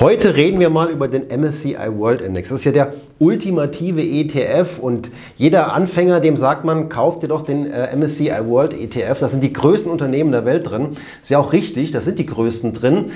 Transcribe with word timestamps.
Heute 0.00 0.36
reden 0.36 0.60
wir 0.60 0.70
mal 0.70 0.90
über 0.90 1.08
den 1.08 1.26
MSCI 1.26 1.74
World 1.96 2.20
Index. 2.20 2.50
Das 2.50 2.60
ist 2.60 2.64
ja 2.66 2.70
der 2.70 2.92
ultimative 3.18 4.00
ETF 4.00 4.78
und 4.78 5.10
jeder 5.34 5.72
Anfänger, 5.72 6.20
dem 6.20 6.36
sagt 6.36 6.64
man, 6.64 6.88
kauft 6.88 7.24
dir 7.24 7.26
doch 7.26 7.42
den 7.42 7.68
äh, 7.68 7.96
MSCI 7.96 8.30
World 8.44 8.74
ETF. 8.74 9.18
Da 9.18 9.26
sind 9.26 9.42
die 9.42 9.52
größten 9.52 9.90
Unternehmen 9.90 10.30
der 10.30 10.44
Welt 10.44 10.70
drin. 10.70 10.90
Ist 11.20 11.32
ja 11.32 11.40
auch 11.40 11.52
richtig, 11.52 11.90
da 11.90 12.00
sind 12.00 12.20
die 12.20 12.26
größten 12.26 12.74
drin. 12.74 13.06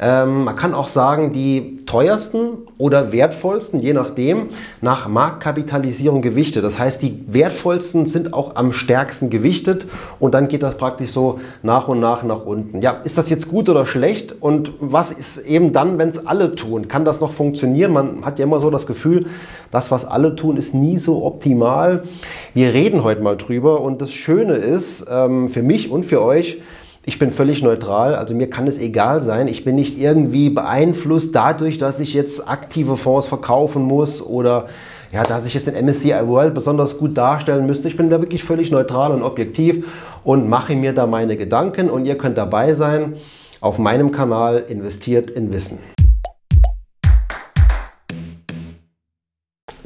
Ähm, 0.00 0.44
man 0.44 0.54
kann 0.54 0.74
auch 0.74 0.88
sagen, 0.88 1.32
die 1.32 1.84
teuersten 1.86 2.58
oder 2.78 3.12
wertvollsten, 3.12 3.80
je 3.80 3.92
nachdem, 3.92 4.48
nach 4.80 5.08
Marktkapitalisierung 5.08 6.22
gewichtet. 6.22 6.64
Das 6.64 6.78
heißt, 6.78 7.02
die 7.02 7.24
wertvollsten 7.26 8.06
sind 8.06 8.32
auch 8.32 8.54
am 8.56 8.72
stärksten 8.72 9.30
gewichtet 9.30 9.86
und 10.20 10.34
dann 10.34 10.46
geht 10.46 10.62
das 10.62 10.76
praktisch 10.76 11.10
so 11.10 11.40
nach 11.62 11.88
und 11.88 11.98
nach 11.98 12.22
nach 12.22 12.44
unten. 12.44 12.80
Ja, 12.82 12.92
ist 13.04 13.18
das 13.18 13.28
jetzt 13.28 13.48
gut 13.48 13.68
oder 13.68 13.86
schlecht? 13.86 14.34
Und 14.40 14.72
was 14.78 15.10
ist 15.10 15.38
eben 15.38 15.72
dann, 15.72 15.98
wenn 15.98 16.10
es 16.10 16.26
alle 16.26 16.54
tun? 16.54 16.86
Kann 16.86 17.04
das 17.04 17.20
noch 17.20 17.32
funktionieren? 17.32 17.92
Man 17.92 18.24
hat 18.24 18.38
ja 18.38 18.44
immer 18.44 18.60
so 18.60 18.70
das 18.70 18.86
Gefühl, 18.86 19.26
das, 19.70 19.90
was 19.90 20.04
alle 20.04 20.36
tun, 20.36 20.56
ist 20.56 20.74
nie 20.74 20.98
so 20.98 21.24
optimal. 21.24 22.02
Wir 22.54 22.72
reden 22.72 23.02
heute 23.02 23.22
mal 23.22 23.36
drüber 23.36 23.80
und 23.80 24.00
das 24.00 24.12
Schöne 24.12 24.54
ist, 24.54 25.06
ähm, 25.10 25.48
für 25.48 25.62
mich 25.62 25.90
und 25.90 26.04
für 26.04 26.22
euch, 26.22 26.58
ich 27.08 27.18
bin 27.18 27.30
völlig 27.30 27.62
neutral, 27.62 28.14
also 28.14 28.34
mir 28.34 28.50
kann 28.50 28.66
es 28.66 28.78
egal 28.78 29.22
sein. 29.22 29.48
Ich 29.48 29.64
bin 29.64 29.76
nicht 29.76 29.98
irgendwie 29.98 30.50
beeinflusst 30.50 31.34
dadurch, 31.34 31.78
dass 31.78 32.00
ich 32.00 32.12
jetzt 32.12 32.46
aktive 32.46 32.98
Fonds 32.98 33.26
verkaufen 33.26 33.82
muss 33.82 34.20
oder 34.20 34.66
ja, 35.10 35.22
dass 35.22 35.46
ich 35.46 35.54
jetzt 35.54 35.66
den 35.66 35.86
MSCI 35.86 36.26
World 36.26 36.52
besonders 36.52 36.98
gut 36.98 37.16
darstellen 37.16 37.64
müsste. 37.64 37.88
Ich 37.88 37.96
bin 37.96 38.10
da 38.10 38.20
wirklich 38.20 38.44
völlig 38.44 38.70
neutral 38.70 39.10
und 39.12 39.22
objektiv 39.22 39.86
und 40.22 40.50
mache 40.50 40.76
mir 40.76 40.92
da 40.92 41.06
meine 41.06 41.38
Gedanken 41.38 41.88
und 41.88 42.04
ihr 42.04 42.18
könnt 42.18 42.36
dabei 42.36 42.74
sein 42.74 43.14
auf 43.62 43.78
meinem 43.78 44.10
Kanal 44.10 44.66
investiert 44.68 45.30
in 45.30 45.50
Wissen. 45.50 45.78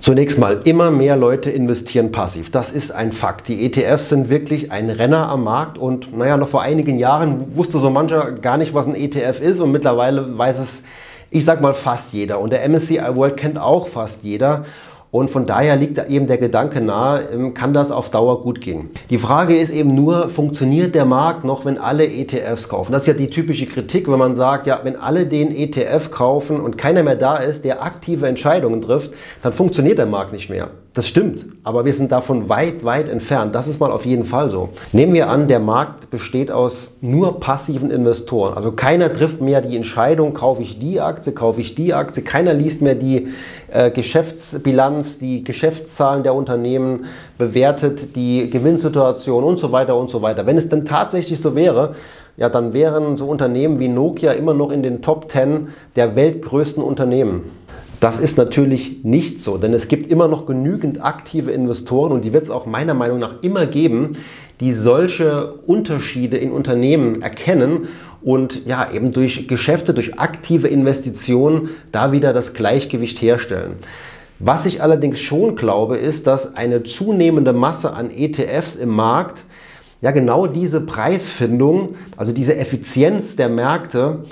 Zunächst 0.02 0.36
mal, 0.36 0.62
immer 0.64 0.91
mehr 0.91 1.14
Leute 1.17 1.48
investieren 1.48 2.11
passiv. 2.11 2.50
Das 2.50 2.72
ist 2.72 2.91
ein 2.91 3.12
Fakt. 3.12 3.47
Die 3.47 3.64
ETFs 3.64 4.09
sind 4.09 4.28
wirklich 4.28 4.72
ein 4.72 4.91
Renner 4.91 5.28
am 5.28 5.44
Markt 5.44 5.78
und 5.78 6.12
naja, 6.19 6.36
noch 6.36 6.48
vor 6.48 6.61
einigen 6.61 6.98
Jahren 6.98 7.55
wusste 7.55 7.78
so 7.78 7.89
mancher 7.89 8.33
gar 8.33 8.56
nicht, 8.56 8.75
was 8.75 8.89
ein 8.89 8.97
ETF 8.97 9.39
ist 9.41 9.61
und 9.61 9.70
mittlerweile 9.70 10.36
weiß 10.36 10.59
es, 10.59 10.83
ich 11.31 11.44
sag 11.44 11.61
mal, 11.61 11.72
fast 11.72 12.12
jeder. 12.14 12.41
Und 12.41 12.53
der 12.53 12.69
MSCI 12.69 13.14
World 13.14 13.36
kennt 13.36 13.61
auch 13.61 13.86
fast 13.86 14.25
jeder. 14.25 14.64
Und 15.13 15.29
von 15.29 15.45
daher 15.45 15.77
liegt 15.77 15.99
eben 16.09 16.27
der 16.27 16.39
Gedanke 16.39 16.81
nahe, 16.81 17.21
ähm, 17.35 17.53
kann 17.53 17.75
das 17.75 17.91
auf 17.91 18.09
Dauer 18.09 18.41
gut 18.41 18.63
gehen. 18.63 18.89
Die 19.11 19.19
Frage 19.19 19.55
ist 19.55 19.69
eben 19.69 19.95
nur, 19.95 20.31
funktioniert 20.31 20.95
der 20.95 21.05
Markt 21.05 21.45
noch, 21.45 21.67
wenn 21.67 21.77
alle 21.77 22.07
ETFs 22.07 22.71
kaufen? 22.71 22.93
Das 22.93 23.03
ist 23.03 23.09
ja 23.09 23.13
die 23.13 23.29
typische 23.29 23.67
Kritik, 23.67 24.11
wenn 24.11 24.19
man 24.19 24.37
sagt, 24.37 24.67
ja, 24.67 24.81
wenn 24.85 24.97
alle 24.97 25.27
den 25.27 25.55
ETF 25.55 26.11
kaufen 26.11 26.59
und 26.59 26.79
keiner 26.79 27.03
mehr 27.03 27.17
da 27.17 27.37
ist, 27.37 27.67
der 27.67 27.83
aktive 27.83 28.27
Entscheidungen 28.27 28.81
trifft, 28.81 29.13
dann 29.43 29.53
funktioniert 29.53 29.99
der 29.99 30.07
Markt 30.07 30.33
nicht 30.33 30.49
mehr. 30.49 30.71
Das 30.95 31.09
stimmt, 31.09 31.47
aber 31.65 31.87
wir 31.87 31.95
sind 31.95 32.13
davon 32.13 32.51
weit, 32.51 32.85
weit 32.85 33.09
entfernt. 33.09 33.55
Das 33.55 33.67
ist 33.67 33.81
mal 33.81 33.91
auf 33.91 34.05
jeden 34.05 34.27
Fall 34.27 34.51
so. 34.51 34.69
Nehmen 34.93 35.15
wir 35.15 35.31
an, 35.31 35.49
der 35.49 35.59
Markt 35.59 36.11
besteht 36.11 36.51
aus 36.51 36.93
nur 37.01 37.41
passiven 37.41 37.91
Investoren. 37.91 38.53
Also 38.55 38.73
keiner 38.73 39.11
trifft 39.11 39.41
mehr 39.41 39.63
die 39.63 39.75
Entscheidung, 39.75 40.35
kaufe 40.35 40.61
ich 40.61 40.79
die 40.79 41.01
Aktie, 41.01 41.33
kaufe 41.33 41.63
ich 41.63 41.75
die 41.75 41.95
Aktie. 41.95 42.23
Keiner 42.23 42.53
liest 42.53 42.83
mehr 42.83 42.95
die 42.95 43.29
äh, 43.73 43.91
Geschäftsbilanz, 43.91 45.02
die 45.19 45.45
Geschäftszahlen 45.45 46.22
der 46.22 46.34
Unternehmen, 46.34 47.06
bewertet 47.39 48.17
die 48.17 48.48
Gewinnsituation 48.50 49.44
und 49.44 49.59
so 49.59 49.72
weiter 49.72 49.97
und 49.97 50.11
so 50.11 50.22
weiter. 50.22 50.47
Wenn 50.47 50.59
es 50.59 50.69
denn 50.69 50.84
tatsächlich 50.84 51.41
so 51.41 51.55
wäre, 51.55 51.94
ja, 52.36 52.48
dann 52.48 52.72
wären 52.72 53.17
so 53.17 53.27
Unternehmen 53.27 53.78
wie 53.78 53.89
Nokia 53.89 54.33
immer 54.33 54.55
noch 54.55 54.70
in 54.70 54.83
den 54.83 55.03
Top 55.03 55.31
10 55.31 55.69
der 55.97 56.17
weltgrößten 56.17 56.83
Unternehmen. 56.83 57.42
Das 58.00 58.19
ist 58.19 58.36
natürlich 58.36 59.05
nicht 59.05 59.42
so, 59.42 59.59
denn 59.59 59.72
es 59.72 59.86
gibt 59.86 60.11
immer 60.11 60.27
noch 60.27 60.44
genügend 60.44 61.05
aktive 61.05 61.53
Investoren 61.53 62.11
und 62.11 62.25
die 62.25 62.33
wird 62.33 62.42
es 62.42 62.50
auch 62.50 62.66
meiner 62.66 62.94
Meinung 62.94 63.20
nach 63.20 63.34
immer 63.42 63.66
geben, 63.66 64.14
die 64.59 64.72
solche 64.72 65.54
Unterschiede 65.66 66.37
in 66.37 66.50
Unternehmen 66.50 67.22
erkennen 67.22 67.87
und 68.22 68.66
ja, 68.66 68.91
eben 68.93 69.12
durch 69.12 69.47
Geschäfte, 69.47 69.94
durch 69.94 70.19
aktive 70.19 70.69
Investitionen 70.69 71.71
da 71.93 72.12
wieder 72.12 72.32
das 72.32 72.54
Gleichgewicht 72.54 73.21
herstellen. 73.22 73.75
Was 74.44 74.66
ich 74.66 74.82
allerdings 74.82 75.20
schon 75.20 75.54
glaube, 75.54 75.97
ist, 75.97 76.26
dass 76.26 76.56
eine 76.56 76.82
zunehmende 76.82 77.53
Masse 77.53 77.92
an 77.92 78.10
ETFs 78.10 78.75
im 78.75 78.88
Markt 78.88 79.44
ja 80.00 80.10
genau 80.10 80.48
diese 80.48 80.80
Preisfindung, 80.80 81.94
also 82.16 82.32
diese 82.32 82.56
Effizienz 82.56 83.36
der 83.36 83.48
Märkte 83.48 84.25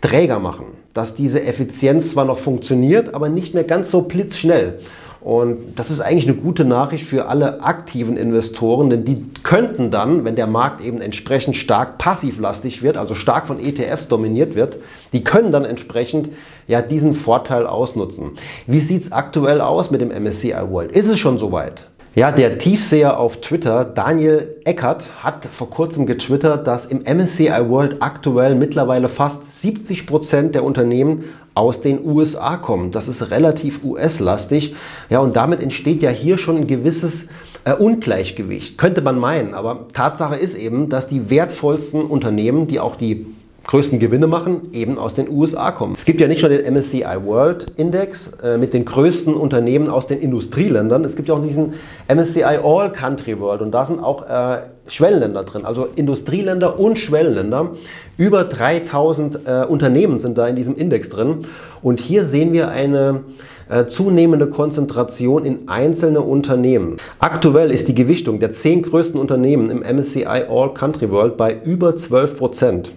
träger 0.00 0.38
machen. 0.38 0.64
Dass 0.94 1.14
diese 1.14 1.42
Effizienz 1.42 2.12
zwar 2.12 2.24
noch 2.24 2.38
funktioniert, 2.38 3.14
aber 3.14 3.28
nicht 3.28 3.52
mehr 3.52 3.64
ganz 3.64 3.90
so 3.90 4.00
blitzschnell. 4.00 4.78
Und 5.24 5.78
das 5.78 5.92
ist 5.92 6.00
eigentlich 6.00 6.28
eine 6.28 6.36
gute 6.36 6.64
Nachricht 6.64 7.06
für 7.06 7.26
alle 7.26 7.62
aktiven 7.62 8.16
Investoren, 8.16 8.90
denn 8.90 9.04
die 9.04 9.24
könnten 9.44 9.92
dann, 9.92 10.24
wenn 10.24 10.34
der 10.34 10.48
Markt 10.48 10.84
eben 10.84 11.00
entsprechend 11.00 11.54
stark 11.54 11.98
passivlastig 11.98 12.82
wird, 12.82 12.96
also 12.96 13.14
stark 13.14 13.46
von 13.46 13.60
ETFs 13.60 14.08
dominiert 14.08 14.56
wird, 14.56 14.78
die 15.12 15.22
können 15.22 15.52
dann 15.52 15.64
entsprechend 15.64 16.30
ja 16.66 16.82
diesen 16.82 17.14
Vorteil 17.14 17.68
ausnutzen. 17.68 18.32
Wie 18.66 18.80
sieht 18.80 19.02
es 19.02 19.12
aktuell 19.12 19.60
aus 19.60 19.92
mit 19.92 20.00
dem 20.00 20.08
MSCI 20.08 20.54
World? 20.68 20.90
Ist 20.90 21.08
es 21.08 21.20
schon 21.20 21.38
soweit? 21.38 21.86
Ja, 22.14 22.30
der 22.30 22.58
Tiefseher 22.58 23.18
auf 23.18 23.40
Twitter, 23.40 23.86
Daniel 23.86 24.56
Eckert, 24.64 25.24
hat 25.24 25.46
vor 25.46 25.70
kurzem 25.70 26.04
getwittert, 26.04 26.66
dass 26.66 26.84
im 26.84 26.98
MSCI 26.98 27.70
World 27.70 28.02
aktuell 28.02 28.54
mittlerweile 28.54 29.08
fast 29.08 29.62
70 29.62 30.06
Prozent 30.06 30.54
der 30.54 30.62
Unternehmen 30.62 31.24
aus 31.54 31.80
den 31.80 32.04
USA 32.04 32.58
kommen. 32.58 32.90
Das 32.90 33.08
ist 33.08 33.30
relativ 33.30 33.82
US-lastig. 33.82 34.74
Ja, 35.08 35.20
und 35.20 35.36
damit 35.36 35.62
entsteht 35.62 36.02
ja 36.02 36.10
hier 36.10 36.36
schon 36.36 36.58
ein 36.58 36.66
gewisses 36.66 37.28
äh, 37.64 37.72
Ungleichgewicht, 37.72 38.76
könnte 38.76 39.00
man 39.00 39.18
meinen. 39.18 39.54
Aber 39.54 39.88
Tatsache 39.94 40.36
ist 40.36 40.54
eben, 40.54 40.90
dass 40.90 41.08
die 41.08 41.30
wertvollsten 41.30 42.02
Unternehmen, 42.02 42.66
die 42.66 42.78
auch 42.78 42.96
die 42.96 43.24
größten 43.66 43.98
Gewinne 43.98 44.26
machen, 44.26 44.62
eben 44.72 44.98
aus 44.98 45.14
den 45.14 45.28
USA 45.30 45.70
kommen. 45.70 45.94
Es 45.96 46.04
gibt 46.04 46.20
ja 46.20 46.28
nicht 46.28 46.42
nur 46.42 46.50
den 46.50 46.72
MSCI 46.72 47.04
World 47.24 47.66
Index 47.76 48.32
äh, 48.42 48.58
mit 48.58 48.74
den 48.74 48.84
größten 48.84 49.34
Unternehmen 49.34 49.88
aus 49.88 50.06
den 50.06 50.20
Industrieländern, 50.20 51.04
es 51.04 51.16
gibt 51.16 51.28
ja 51.28 51.34
auch 51.34 51.42
diesen 51.42 51.74
MSCI 52.08 52.58
All 52.62 52.90
Country 52.92 53.38
World 53.38 53.62
und 53.62 53.72
da 53.72 53.84
sind 53.84 54.02
auch 54.02 54.28
äh, 54.28 54.62
Schwellenländer 54.88 55.44
drin, 55.44 55.64
also 55.64 55.86
Industrieländer 55.94 56.78
und 56.78 56.98
Schwellenländer. 56.98 57.70
Über 58.16 58.44
3000 58.44 59.40
äh, 59.46 59.64
Unternehmen 59.68 60.18
sind 60.18 60.38
da 60.38 60.46
in 60.48 60.56
diesem 60.56 60.76
Index 60.76 61.08
drin 61.08 61.40
und 61.82 62.00
hier 62.00 62.24
sehen 62.24 62.52
wir 62.52 62.68
eine 62.68 63.22
äh, 63.68 63.86
zunehmende 63.86 64.48
Konzentration 64.48 65.44
in 65.44 65.68
einzelne 65.68 66.20
Unternehmen. 66.20 66.96
Aktuell 67.20 67.70
ist 67.70 67.88
die 67.88 67.94
Gewichtung 67.94 68.40
der 68.40 68.52
zehn 68.52 68.82
größten 68.82 69.18
Unternehmen 69.18 69.70
im 69.70 69.78
MSCI 69.96 70.26
All 70.26 70.74
Country 70.74 71.10
World 71.10 71.36
bei 71.36 71.56
über 71.64 71.96
12 71.96 72.36
Prozent. 72.36 72.92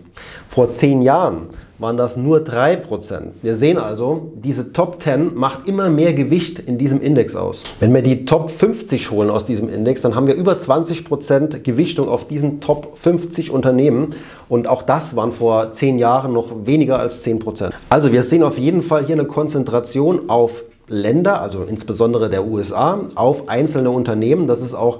Vor 0.47 0.71
zehn 0.71 1.01
Jahren 1.01 1.49
waren 1.77 1.97
das 1.97 2.15
nur 2.15 2.39
3%. 2.39 3.31
Wir 3.41 3.57
sehen 3.57 3.77
also, 3.77 4.31
diese 4.35 4.71
Top 4.71 5.01
10 5.01 5.35
macht 5.35 5.67
immer 5.67 5.89
mehr 5.89 6.13
Gewicht 6.13 6.59
in 6.59 6.77
diesem 6.77 7.01
Index 7.01 7.35
aus. 7.35 7.63
Wenn 7.79 7.93
wir 7.93 8.01
die 8.01 8.23
Top 8.23 8.49
50 8.49 9.11
holen 9.11 9.29
aus 9.29 9.45
diesem 9.45 9.67
Index, 9.67 10.01
dann 10.01 10.15
haben 10.15 10.27
wir 10.27 10.35
über 10.35 10.53
20% 10.53 11.59
Gewichtung 11.59 12.07
auf 12.07 12.27
diesen 12.27 12.61
Top 12.61 12.97
50 12.97 13.51
Unternehmen. 13.51 14.15
Und 14.47 14.67
auch 14.67 14.83
das 14.83 15.15
waren 15.15 15.31
vor 15.31 15.71
zehn 15.71 15.99
Jahren 15.99 16.31
noch 16.31 16.65
weniger 16.65 16.99
als 16.99 17.25
10%. 17.25 17.71
Also 17.89 18.11
wir 18.11 18.23
sehen 18.23 18.43
auf 18.43 18.57
jeden 18.57 18.81
Fall 18.81 19.05
hier 19.05 19.15
eine 19.15 19.25
Konzentration 19.25 20.29
auf 20.29 20.63
Länder, 20.87 21.41
also 21.41 21.63
insbesondere 21.63 22.29
der 22.29 22.45
USA, 22.45 22.99
auf 23.15 23.49
einzelne 23.49 23.89
Unternehmen. 23.89 24.47
Das 24.47 24.61
ist 24.61 24.75
auch 24.75 24.99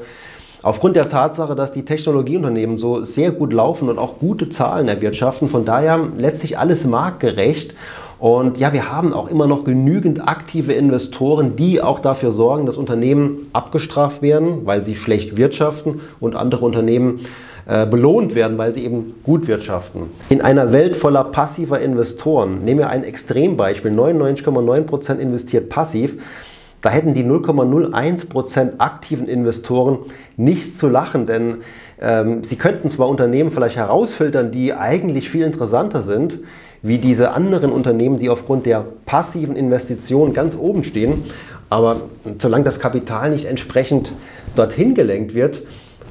Aufgrund 0.66 0.96
der 0.96 1.10
Tatsache, 1.10 1.54
dass 1.54 1.74
die 1.74 1.86
Technologieunternehmen 1.86 2.80
so 2.80 3.02
sehr 3.02 3.32
gut 3.32 3.54
laufen 3.54 3.88
und 3.88 4.00
auch 4.00 4.18
gute 4.18 4.50
Zahlen 4.50 4.88
erwirtschaften, 4.88 5.48
von 5.48 5.64
daher 5.64 6.10
letztlich 6.18 6.58
alles 6.58 6.86
marktgerecht. 6.86 7.76
Und 8.18 8.58
ja, 8.58 8.74
wir 8.74 8.92
haben 8.92 9.14
auch 9.14 9.30
immer 9.30 9.46
noch 9.46 9.64
genügend 9.64 10.28
aktive 10.28 10.74
Investoren, 10.74 11.56
die 11.56 11.84
auch 11.84 12.00
dafür 12.00 12.32
sorgen, 12.32 12.66
dass 12.66 12.78
Unternehmen 12.78 13.48
abgestraft 13.54 14.24
werden, 14.24 14.66
weil 14.66 14.82
sie 14.82 14.96
schlecht 14.96 15.38
wirtschaften 15.38 16.02
und 16.20 16.36
andere 16.36 16.66
Unternehmen 16.66 17.20
äh, 17.68 17.86
belohnt 17.86 18.34
werden, 18.34 18.58
weil 18.58 18.74
sie 18.74 18.86
eben 18.86 19.14
gut 19.22 19.48
wirtschaften. 19.48 20.10
In 20.30 20.42
einer 20.42 20.74
Welt 20.74 20.96
voller 20.96 21.26
passiver 21.26 21.80
Investoren, 21.80 22.66
nehmen 22.66 22.80
wir 22.80 22.90
ein 22.90 23.04
Extrembeispiel, 23.04 23.92
99,9% 23.92 25.20
investiert 25.20 25.70
passiv, 25.70 26.16
da 26.82 26.90
hätten 26.90 27.14
die 27.14 27.24
0,01% 27.24 28.74
aktiven 28.78 29.28
Investoren 29.28 30.00
nichts 30.38 30.78
zu 30.78 30.88
lachen, 30.88 31.26
denn 31.26 31.58
ähm, 32.00 32.44
sie 32.44 32.58
könnten 32.58 32.90
zwar 32.90 33.10
Unternehmen 33.10 33.52
vielleicht 33.52 33.78
herausfiltern, 33.78 34.52
die 34.52 34.74
eigentlich 34.74 35.30
viel 35.30 35.46
interessanter 35.46 36.04
sind, 36.04 36.40
wie 36.82 36.98
diese 37.00 37.32
anderen 37.32 37.72
Unternehmen, 37.72 38.20
die 38.20 38.30
aufgrund 38.30 38.66
der 38.66 38.86
passiven 39.06 39.56
Investitionen 39.56 40.34
ganz 40.34 40.56
oben 40.56 40.84
stehen, 40.84 41.24
aber 41.70 42.02
solange 42.38 42.64
das 42.64 42.80
Kapital 42.80 43.32
nicht 43.32 43.46
entsprechend 43.46 44.14
dorthin 44.56 44.94
gelenkt 44.94 45.34
wird, 45.34 45.64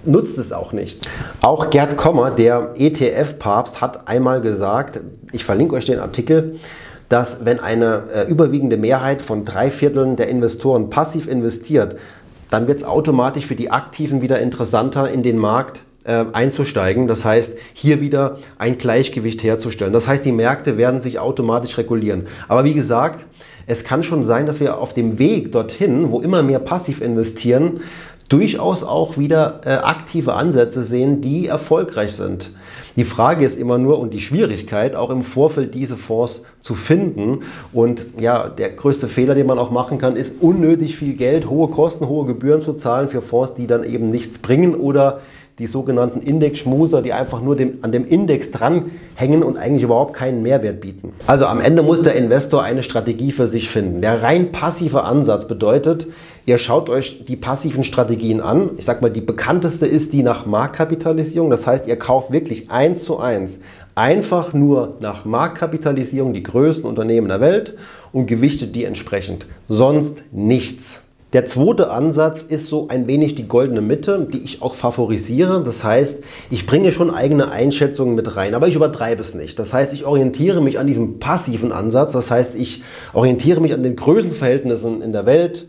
nutzt 0.04 0.38
es 0.38 0.52
auch 0.52 0.72
nichts. 0.72 1.06
Auch 1.40 1.70
Gerd 1.70 1.96
Kommer, 1.96 2.30
der 2.30 2.72
ETF-Papst, 2.76 3.80
hat 3.80 4.08
einmal 4.08 4.40
gesagt, 4.40 5.00
ich 5.32 5.44
verlinke 5.44 5.76
euch 5.76 5.84
den 5.84 6.00
Artikel, 6.00 6.56
dass 7.08 7.44
wenn 7.44 7.60
eine 7.60 8.04
äh, 8.14 8.30
überwiegende 8.30 8.76
Mehrheit 8.76 9.22
von 9.22 9.44
drei 9.44 9.70
Vierteln 9.70 10.16
der 10.16 10.28
Investoren 10.28 10.90
passiv 10.90 11.26
investiert, 11.26 11.96
dann 12.50 12.68
wird 12.68 12.78
es 12.78 12.84
automatisch 12.84 13.46
für 13.46 13.56
die 13.56 13.70
Aktiven 13.70 14.22
wieder 14.22 14.38
interessanter 14.38 15.10
in 15.10 15.22
den 15.22 15.38
Markt 15.38 15.82
äh, 16.04 16.24
einzusteigen. 16.32 17.06
Das 17.06 17.24
heißt, 17.24 17.54
hier 17.72 18.00
wieder 18.00 18.36
ein 18.58 18.78
Gleichgewicht 18.78 19.42
herzustellen. 19.42 19.92
Das 19.92 20.06
heißt, 20.06 20.24
die 20.24 20.32
Märkte 20.32 20.76
werden 20.76 21.00
sich 21.00 21.18
automatisch 21.18 21.78
regulieren. 21.78 22.26
Aber 22.48 22.64
wie 22.64 22.74
gesagt, 22.74 23.26
es 23.66 23.84
kann 23.84 24.02
schon 24.02 24.22
sein, 24.22 24.46
dass 24.46 24.60
wir 24.60 24.78
auf 24.78 24.92
dem 24.92 25.18
Weg 25.18 25.52
dorthin, 25.52 26.10
wo 26.10 26.20
immer 26.20 26.42
mehr 26.42 26.58
passiv 26.58 27.00
investieren, 27.00 27.80
durchaus 28.28 28.82
auch 28.82 29.18
wieder 29.18 29.60
äh, 29.64 29.70
aktive 29.70 30.34
Ansätze 30.34 30.84
sehen, 30.84 31.20
die 31.20 31.46
erfolgreich 31.46 32.12
sind. 32.12 32.50
Die 32.96 33.04
Frage 33.04 33.44
ist 33.44 33.58
immer 33.58 33.76
nur 33.76 33.98
und 33.98 34.14
die 34.14 34.20
Schwierigkeit, 34.20 34.94
auch 34.94 35.10
im 35.10 35.22
Vorfeld 35.22 35.74
diese 35.74 35.96
Fonds 35.96 36.44
zu 36.60 36.74
finden. 36.74 37.40
Und 37.72 38.06
ja, 38.20 38.48
der 38.48 38.70
größte 38.70 39.08
Fehler, 39.08 39.34
den 39.34 39.46
man 39.46 39.58
auch 39.58 39.70
machen 39.70 39.98
kann, 39.98 40.16
ist 40.16 40.32
unnötig 40.40 40.96
viel 40.96 41.14
Geld, 41.14 41.48
hohe 41.48 41.68
Kosten, 41.68 42.08
hohe 42.08 42.24
Gebühren 42.24 42.60
zu 42.60 42.74
zahlen 42.74 43.08
für 43.08 43.20
Fonds, 43.20 43.54
die 43.54 43.66
dann 43.66 43.84
eben 43.84 44.10
nichts 44.10 44.38
bringen 44.38 44.74
oder 44.74 45.20
die 45.58 45.66
sogenannten 45.66 46.20
Index-Schmuser, 46.20 47.00
die 47.00 47.12
einfach 47.12 47.40
nur 47.40 47.54
dem, 47.54 47.78
an 47.82 47.92
dem 47.92 48.04
Index 48.04 48.50
dranhängen 48.50 49.44
und 49.44 49.56
eigentlich 49.56 49.84
überhaupt 49.84 50.12
keinen 50.12 50.42
Mehrwert 50.42 50.80
bieten. 50.80 51.12
Also 51.26 51.46
am 51.46 51.60
Ende 51.60 51.82
muss 51.82 52.02
der 52.02 52.16
Investor 52.16 52.64
eine 52.64 52.82
Strategie 52.82 53.30
für 53.30 53.46
sich 53.46 53.68
finden. 53.68 54.00
Der 54.00 54.22
rein 54.22 54.50
passive 54.50 55.04
Ansatz 55.04 55.46
bedeutet, 55.46 56.08
ihr 56.44 56.58
schaut 56.58 56.90
euch 56.90 57.24
die 57.24 57.36
passiven 57.36 57.84
Strategien 57.84 58.40
an. 58.40 58.70
Ich 58.78 58.84
sage 58.84 59.00
mal, 59.00 59.10
die 59.10 59.20
bekannteste 59.20 59.86
ist 59.86 60.12
die 60.12 60.24
nach 60.24 60.44
Marktkapitalisierung. 60.44 61.50
Das 61.50 61.68
heißt, 61.68 61.86
ihr 61.86 61.96
kauft 61.96 62.32
wirklich 62.32 62.72
eins 62.72 63.04
zu 63.04 63.18
eins 63.18 63.60
einfach 63.94 64.52
nur 64.54 64.96
nach 64.98 65.24
Marktkapitalisierung 65.24 66.32
die 66.32 66.42
größten 66.42 66.88
Unternehmen 66.88 67.28
der 67.28 67.40
Welt 67.40 67.76
und 68.12 68.26
gewichtet 68.26 68.74
die 68.74 68.84
entsprechend. 68.84 69.46
Sonst 69.68 70.24
nichts. 70.32 71.03
Der 71.34 71.46
zweite 71.46 71.90
Ansatz 71.90 72.44
ist 72.44 72.66
so 72.66 72.86
ein 72.86 73.08
wenig 73.08 73.34
die 73.34 73.48
goldene 73.48 73.80
Mitte, 73.80 74.28
die 74.32 74.44
ich 74.44 74.62
auch 74.62 74.76
favorisiere. 74.76 75.64
Das 75.64 75.82
heißt, 75.82 76.22
ich 76.48 76.64
bringe 76.64 76.92
schon 76.92 77.12
eigene 77.12 77.50
Einschätzungen 77.50 78.14
mit 78.14 78.36
rein, 78.36 78.54
aber 78.54 78.68
ich 78.68 78.76
übertreibe 78.76 79.20
es 79.20 79.34
nicht. 79.34 79.58
Das 79.58 79.72
heißt, 79.72 79.92
ich 79.94 80.06
orientiere 80.06 80.62
mich 80.62 80.78
an 80.78 80.86
diesem 80.86 81.18
passiven 81.18 81.72
Ansatz. 81.72 82.12
Das 82.12 82.30
heißt, 82.30 82.54
ich 82.54 82.84
orientiere 83.14 83.60
mich 83.60 83.74
an 83.74 83.82
den 83.82 83.96
Größenverhältnissen 83.96 85.02
in 85.02 85.12
der 85.12 85.26
Welt, 85.26 85.66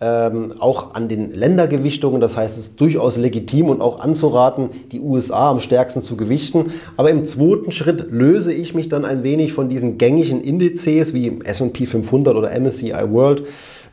ähm, 0.00 0.54
auch 0.58 0.94
an 0.94 1.08
den 1.08 1.32
Ländergewichtungen. 1.32 2.20
Das 2.20 2.36
heißt, 2.36 2.58
es 2.58 2.68
ist 2.68 2.80
durchaus 2.80 3.16
legitim 3.16 3.68
und 3.68 3.80
auch 3.80 4.00
anzuraten, 4.00 4.70
die 4.92 5.00
USA 5.00 5.50
am 5.50 5.60
stärksten 5.60 6.02
zu 6.02 6.16
gewichten. 6.16 6.72
Aber 6.96 7.10
im 7.10 7.24
zweiten 7.24 7.70
Schritt 7.70 8.10
löse 8.10 8.52
ich 8.52 8.74
mich 8.74 8.88
dann 8.88 9.04
ein 9.04 9.22
wenig 9.22 9.52
von 9.52 9.68
diesen 9.68 9.98
gängigen 9.98 10.40
Indizes 10.40 11.14
wie 11.14 11.40
S&P 11.44 11.86
500 11.86 12.36
oder 12.36 12.50
MSCI 12.58 12.92
World 13.10 13.44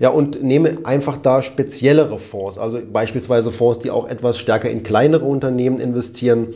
ja, 0.02 0.10
und 0.10 0.42
nehme 0.42 0.80
einfach 0.84 1.18
da 1.18 1.44
speziellere 1.44 2.18
Fonds, 2.18 2.58
also 2.58 2.80
beispielsweise 2.92 3.52
Fonds, 3.52 3.78
die 3.78 3.92
auch 3.92 4.10
etwas 4.10 4.40
stärker 4.40 4.68
in 4.68 4.82
kleinere 4.82 5.26
Unternehmen 5.26 5.80
investieren 5.80 6.48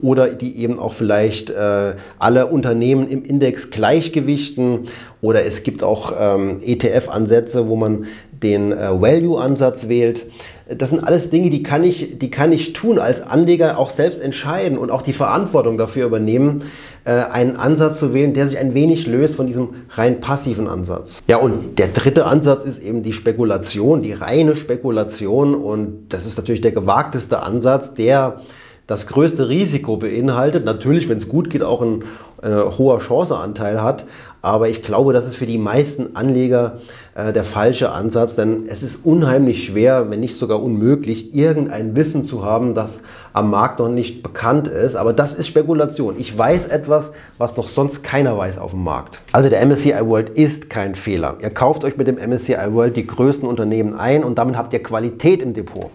oder 0.00 0.28
die 0.28 0.60
eben 0.60 0.78
auch 0.78 0.92
vielleicht 0.92 1.50
äh, 1.50 1.94
alle 2.20 2.46
Unternehmen 2.46 3.08
im 3.08 3.24
Index 3.24 3.70
gleichgewichten 3.70 4.84
oder 5.22 5.44
es 5.44 5.64
gibt 5.64 5.82
auch 5.82 6.12
ähm, 6.18 6.60
ETF-Ansätze, 6.64 7.68
wo 7.68 7.74
man 7.74 8.06
den 8.44 8.70
äh, 8.70 9.00
Value-Ansatz 9.00 9.88
wählt. 9.88 10.26
Das 10.68 10.90
sind 10.90 11.06
alles 11.06 11.30
Dinge, 11.30 11.50
die 11.50 11.62
kann, 11.62 11.84
ich, 11.84 12.18
die 12.18 12.30
kann 12.30 12.52
ich 12.52 12.72
tun 12.72 12.98
als 12.98 13.20
Anleger 13.20 13.78
auch 13.78 13.90
selbst 13.90 14.22
entscheiden 14.22 14.78
und 14.78 14.90
auch 14.90 15.02
die 15.02 15.12
Verantwortung 15.12 15.76
dafür 15.76 16.06
übernehmen, 16.06 16.62
äh, 17.04 17.10
einen 17.10 17.56
Ansatz 17.56 17.98
zu 17.98 18.14
wählen, 18.14 18.32
der 18.32 18.48
sich 18.48 18.58
ein 18.58 18.72
wenig 18.72 19.06
löst 19.06 19.36
von 19.36 19.46
diesem 19.46 19.70
rein 19.90 20.20
passiven 20.20 20.68
Ansatz. 20.68 21.22
Ja, 21.26 21.38
und 21.38 21.78
der 21.78 21.88
dritte 21.88 22.24
Ansatz 22.26 22.64
ist 22.64 22.82
eben 22.82 23.02
die 23.02 23.12
Spekulation, 23.12 24.00
die 24.00 24.12
reine 24.12 24.56
Spekulation. 24.56 25.54
Und 25.54 26.08
das 26.10 26.24
ist 26.24 26.38
natürlich 26.38 26.62
der 26.62 26.72
gewagteste 26.72 27.42
Ansatz, 27.42 27.92
der 27.92 28.40
das 28.86 29.06
größte 29.06 29.48
Risiko 29.48 29.96
beinhaltet. 29.96 30.64
Natürlich, 30.64 31.08
wenn 31.08 31.16
es 31.16 31.28
gut 31.28 31.50
geht, 31.50 31.62
auch 31.62 31.82
ein 31.82 32.04
äh, 32.42 32.48
hoher 32.78 33.00
Chanceanteil 33.00 33.82
hat. 33.82 34.04
Aber 34.44 34.68
ich 34.68 34.82
glaube, 34.82 35.14
das 35.14 35.26
ist 35.26 35.36
für 35.36 35.46
die 35.46 35.56
meisten 35.56 36.16
Anleger 36.16 36.76
äh, 37.14 37.32
der 37.32 37.44
falsche 37.44 37.92
Ansatz, 37.92 38.34
denn 38.34 38.64
es 38.68 38.82
ist 38.82 38.98
unheimlich 39.02 39.64
schwer, 39.64 40.10
wenn 40.10 40.20
nicht 40.20 40.36
sogar 40.36 40.62
unmöglich, 40.62 41.34
irgendein 41.34 41.96
Wissen 41.96 42.24
zu 42.24 42.44
haben, 42.44 42.74
das 42.74 42.98
am 43.32 43.48
Markt 43.48 43.78
noch 43.78 43.88
nicht 43.88 44.22
bekannt 44.22 44.68
ist. 44.68 44.96
Aber 44.96 45.14
das 45.14 45.32
ist 45.32 45.46
Spekulation. 45.46 46.16
Ich 46.18 46.36
weiß 46.36 46.66
etwas, 46.66 47.12
was 47.38 47.56
noch 47.56 47.68
sonst 47.68 48.04
keiner 48.04 48.36
weiß 48.36 48.58
auf 48.58 48.72
dem 48.72 48.84
Markt. 48.84 49.20
Also 49.32 49.48
der 49.48 49.64
MSCI 49.64 49.94
World 50.06 50.28
ist 50.28 50.68
kein 50.68 50.94
Fehler. 50.94 51.38
Ihr 51.40 51.48
kauft 51.48 51.82
euch 51.82 51.96
mit 51.96 52.06
dem 52.06 52.16
MSCI 52.16 52.72
World 52.72 52.98
die 52.98 53.06
größten 53.06 53.48
Unternehmen 53.48 53.94
ein 53.94 54.24
und 54.24 54.36
damit 54.36 54.58
habt 54.58 54.74
ihr 54.74 54.82
Qualität 54.82 55.40
im 55.40 55.54
Depot. 55.54 55.90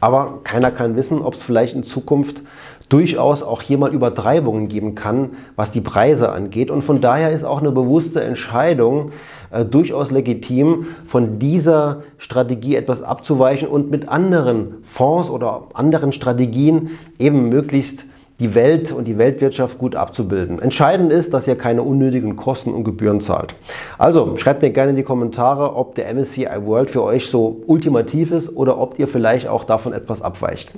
Aber 0.00 0.40
keiner 0.44 0.70
kann 0.70 0.96
wissen, 0.96 1.22
ob 1.22 1.34
es 1.34 1.42
vielleicht 1.42 1.74
in 1.74 1.82
Zukunft 1.82 2.42
durchaus 2.88 3.42
auch 3.42 3.62
hier 3.62 3.78
mal 3.78 3.92
Übertreibungen 3.92 4.68
geben 4.68 4.94
kann, 4.94 5.30
was 5.56 5.70
die 5.70 5.80
Preise 5.80 6.30
angeht. 6.30 6.70
Und 6.70 6.82
von 6.82 7.00
daher 7.00 7.30
ist 7.30 7.44
auch 7.44 7.60
eine 7.60 7.72
bewusste 7.72 8.22
Entscheidung 8.22 9.12
äh, 9.50 9.64
durchaus 9.64 10.10
legitim, 10.10 10.86
von 11.06 11.38
dieser 11.38 12.02
Strategie 12.18 12.76
etwas 12.76 13.02
abzuweichen 13.02 13.68
und 13.68 13.90
mit 13.90 14.08
anderen 14.08 14.76
Fonds 14.84 15.30
oder 15.30 15.64
anderen 15.74 16.12
Strategien 16.12 16.90
eben 17.18 17.48
möglichst 17.48 18.04
die 18.38 18.54
Welt 18.54 18.92
und 18.92 19.06
die 19.06 19.18
Weltwirtschaft 19.18 19.78
gut 19.78 19.94
abzubilden. 19.94 20.60
Entscheidend 20.60 21.12
ist, 21.12 21.32
dass 21.32 21.48
ihr 21.48 21.56
keine 21.56 21.82
unnötigen 21.82 22.36
Kosten 22.36 22.74
und 22.74 22.84
Gebühren 22.84 23.20
zahlt. 23.20 23.54
Also 23.98 24.36
schreibt 24.36 24.62
mir 24.62 24.70
gerne 24.70 24.90
in 24.90 24.96
die 24.96 25.02
Kommentare, 25.02 25.74
ob 25.74 25.94
der 25.94 26.12
MSCI 26.14 26.46
World 26.64 26.90
für 26.90 27.02
euch 27.02 27.26
so 27.30 27.62
ultimativ 27.66 28.32
ist 28.32 28.54
oder 28.56 28.78
ob 28.78 28.98
ihr 28.98 29.08
vielleicht 29.08 29.48
auch 29.48 29.64
davon 29.64 29.92
etwas 29.92 30.20
abweicht. 30.20 30.72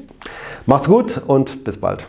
Macht's 0.67 0.89
gut 0.89 1.21
und 1.27 1.65
bis 1.65 1.79
bald. 1.79 2.07